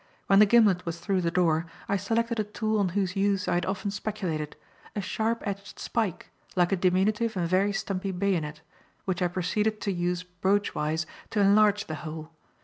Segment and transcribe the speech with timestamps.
[0.25, 3.53] When the gimlet was through the door, I selected a tool on whose use I
[3.53, 4.55] had often speculated
[4.95, 8.61] a sharp edged spike, like a diminutive and very stumpy bayonet
[9.05, 12.31] which I proceeded to use broach wise to enlarge the hole.